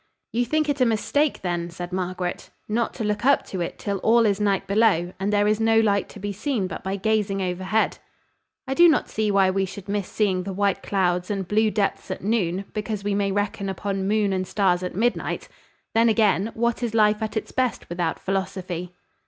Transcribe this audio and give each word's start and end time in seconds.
"You 0.31 0.45
think 0.45 0.67
it 0.67 0.81
a 0.81 0.85
mistake, 0.87 1.43
then," 1.43 1.69
said 1.69 1.93
Margaret, 1.93 2.49
"not 2.67 2.95
to 2.95 3.03
look 3.03 3.23
up 3.23 3.45
to 3.45 3.61
it 3.61 3.77
till 3.77 3.99
all 3.99 4.25
is 4.25 4.41
night 4.41 4.65
below, 4.65 5.13
and 5.19 5.31
there 5.31 5.47
is 5.47 5.59
no 5.59 5.79
light 5.79 6.09
to 6.09 6.19
be 6.19 6.33
seen 6.33 6.65
but 6.65 6.83
by 6.83 6.95
gazing 6.95 7.39
overhead?" 7.39 7.99
"I 8.67 8.73
do 8.73 8.89
not 8.89 9.09
see 9.11 9.29
why 9.29 9.51
we 9.51 9.63
should 9.65 9.87
miss 9.87 10.07
seeing 10.09 10.41
the 10.41 10.53
white 10.53 10.81
clouds 10.81 11.29
and 11.29 11.47
blue 11.47 11.69
depths 11.69 12.09
at 12.09 12.23
noon 12.23 12.65
because 12.73 13.03
we 13.03 13.13
may 13.13 13.31
reckon 13.31 13.69
upon 13.69 14.07
moon 14.07 14.33
and 14.33 14.47
stars 14.47 14.81
at 14.81 14.95
midnight. 14.95 15.47
Then 15.93 16.09
again, 16.09 16.49
what 16.55 16.81
is 16.81 16.95
life 16.95 17.21
at 17.21 17.37
its 17.37 17.51
best 17.51 17.87
without 17.87 18.17
philosophy?" 18.17 18.93